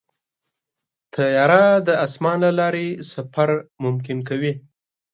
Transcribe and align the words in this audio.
طیاره 1.13 1.63
د 1.87 1.89
اسمان 2.05 2.37
له 2.45 2.51
لارې 2.59 2.87
سفر 3.13 3.49
ممکن 3.83 4.17
کوي. 4.29 4.53